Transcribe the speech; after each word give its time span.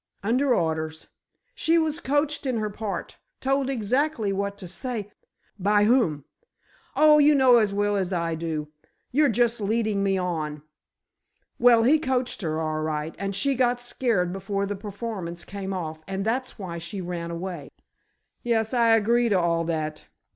"Under 0.23 0.51
orders. 0.51 1.09
She 1.53 1.77
was 1.77 1.99
coached 1.99 2.47
in 2.47 2.57
her 2.57 2.71
part. 2.71 3.19
Told 3.39 3.69
exactly 3.69 4.33
what 4.33 4.57
to 4.57 4.67
say——" 4.67 5.11
"By 5.59 5.83
whom?" 5.83 6.25
"Oh, 6.95 7.19
you 7.19 7.35
know 7.35 7.57
as 7.57 7.71
well 7.71 7.95
as 7.95 8.11
I 8.11 8.33
do. 8.33 8.69
You're 9.11 9.29
just 9.29 9.61
leading 9.61 10.01
me 10.01 10.17
on! 10.17 10.63
Well, 11.59 11.83
he 11.83 11.99
coached 11.99 12.41
her, 12.41 12.59
all 12.59 12.81
right, 12.81 13.13
and 13.19 13.35
she 13.35 13.53
got 13.53 13.79
scared 13.79 14.33
before 14.33 14.65
the 14.65 14.75
performance 14.75 15.45
came 15.45 15.71
off 15.71 16.01
and 16.07 16.25
that's 16.25 16.57
why 16.57 16.79
she 16.79 16.99
ran 16.99 17.29
away." 17.29 17.69
"Yes, 18.41 18.73
I 18.73 18.95
agree 18.95 19.29
to 19.29 19.39
all 19.39 19.63
that. 19.65 20.07